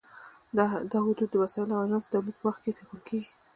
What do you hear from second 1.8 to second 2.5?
اجناسو د تولید په